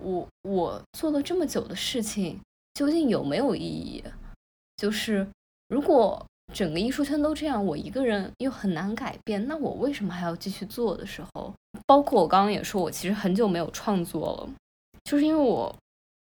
[0.04, 2.40] 我我做了这么久的事情。
[2.74, 4.04] 究竟有没有意义？
[4.76, 5.28] 就是
[5.68, 6.24] 如果
[6.54, 11.52] 整个艺术圈都这样，我一个人又很难改变，那我为什么还要继续做的时候？
[11.88, 14.50] 包括我刚刚也说，我其实很久没有创作了，
[15.06, 15.76] 就是因为我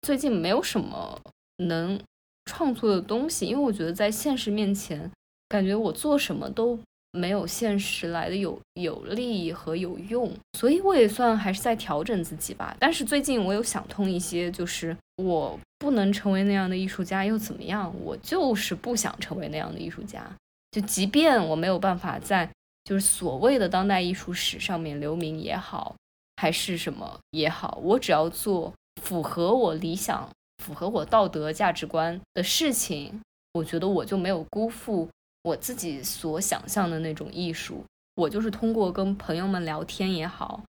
[0.03, 1.20] 最近没有什么
[1.57, 1.99] 能
[2.45, 5.09] 创作的东西，因为我觉得在现实面前，
[5.49, 6.80] 感觉我做什么都。
[7.14, 12.76] 没有现实来的有有利和有用，所以我也算还是在调整自己吧。
[12.80, 17.93] 但是最近我有想通一些，就是我不能成为那样的艺术家又怎么样？
[18.03, 20.26] 我就是不想成为那样的艺术家。
[20.72, 22.49] 就即便我没有办法在
[22.84, 25.95] 就是所谓的当代艺术史上面留名也好，
[26.38, 30.28] 还是什么也好，我只要做符合我理想、
[30.64, 33.22] 符合我道德价值观的事情，
[33.53, 35.07] 我觉得我就没有辜负。
[35.44, 37.84] 我自己所想象的那种艺术，
[38.16, 40.64] 我就是通过跟朋友们聊天也好，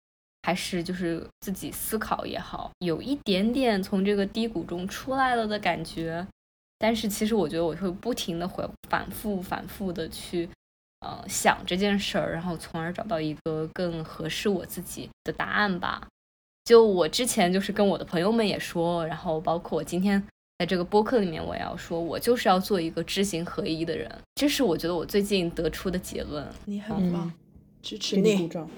[0.43, 6.27] 还是就是自己思考也好，有一点点从这个低谷中出来了的感觉。
[6.79, 10.49] 但是其实我觉得我会不停的回反复反复的去，
[11.01, 16.09] 呃，想这件事儿，然后从而找到一个更合适我自己的答案吧。
[16.65, 20.27] 就我之前就是跟我的朋友们也说，然后包括我今天。
[20.59, 26.47] 在这个播客里面，我要说，我就是要做一个知行合一的人，这是我觉得我最近得出的结论。
[26.67, 27.33] 你很棒，
[27.83, 28.37] 支持你。
[28.37, 28.71] 鼓掌。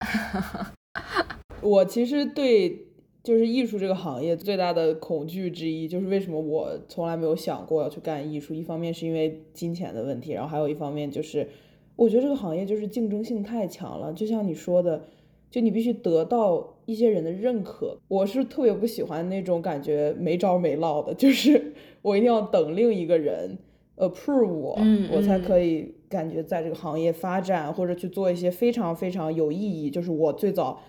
[1.60, 2.86] 我其实对
[3.22, 8.54] 就是艺术这个行业最大的恐惧之一，就是为什么我从来没有想过要去干艺术。
[8.54, 11.48] 一方面是因为金钱的问题，然后还有一方面就是
[11.96, 15.04] 我觉得这个行业就是竞争性太强了，就像你说的，
[15.50, 17.98] 就你必须得到一些人的认可。
[18.08, 21.72] 我是特别不喜欢那种感觉没招没落的，就是
[22.02, 23.58] 我一定要等另一个人
[23.96, 30.80] approve 我，嗯我才嗯可以感觉在这个行业发展，或者去做一些非常非常有意义，就是我最早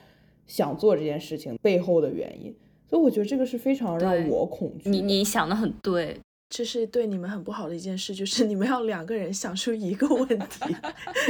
[0.45, 2.53] 想做这件事情背后的原因。
[2.89, 4.89] 所以我觉得这个是非常让我恐惧。
[4.89, 6.17] 你你想的很对，
[6.49, 10.75] 这是对你们很不好的一件事，就是你们要两个人想出一个问题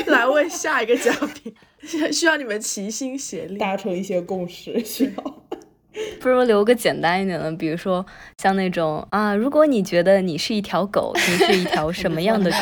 [0.05, 1.53] 来问下一个嘉宾，
[2.13, 3.57] 需要你们齐心协力。
[3.57, 5.23] 达成一些共识，需要。
[6.21, 8.05] 不如留个简单一点的，比如说
[8.37, 12.57] 像那种啊，如果你觉得你是一条狗，你是一条什么样的狗？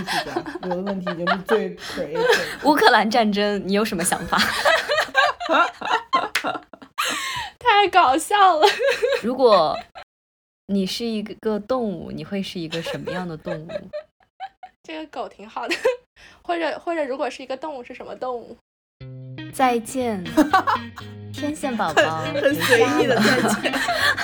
[0.62, 2.64] 我的问题就是最 creative。
[2.64, 4.38] 乌克兰战争，你有什么想法？
[7.58, 8.66] 太搞笑了。
[9.22, 9.78] 如果
[10.72, 13.68] 你是一个动物，你会是一个什么样的动物？
[14.84, 15.74] 这个狗挺好的，
[16.42, 18.56] 或者或者如果是一个动物是什么动物？
[19.52, 20.22] 再见，
[21.34, 23.74] 天线宝宝，很随意的再见。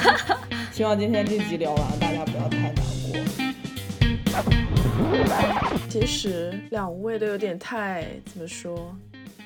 [0.70, 3.16] 希望今天这集聊完，大家不要太难过。
[5.88, 8.96] 其实两位都有点太怎么说，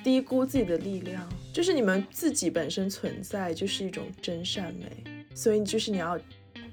[0.05, 1.27] 低估自己的力量。
[1.51, 4.87] 就是你们自己本身存在就是一种真善美，
[5.35, 6.19] 所以就是你要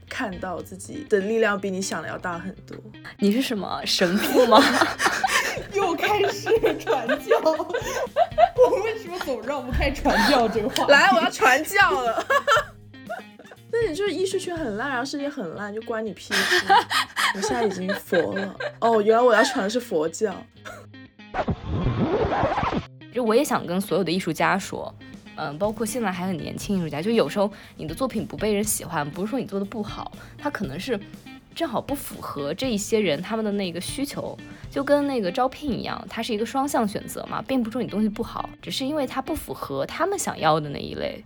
[0.10, 2.78] 看到自己的力量比你想的要大很多。
[3.20, 4.62] 你是什么神父吗？
[5.74, 6.50] 又开始
[6.80, 10.92] 传教，我们为什么总绕不开传教这个话题？
[10.92, 12.26] 来，我要传教了。
[13.70, 16.66] 那你就是艺术圈很烂，然后世界很烂，就关你屁事。
[17.36, 18.56] 我现在已经佛了。
[18.80, 20.34] 哦，原来我要传的是佛教。
[23.14, 24.94] 就我也想跟所有的艺术家说，
[25.38, 31.00] 嗯，包括现在还很年轻艺术家，就有时候你的作品不被人喜欢，不是说你做的不好，它可能是
[31.56, 34.38] 正好不符合这一些人他们的那个需求，
[34.70, 41.24] 就跟那个招聘一样，它是一个双向选择嘛，并不是说你东西不好，只是因为它不符合他们想要的那一类。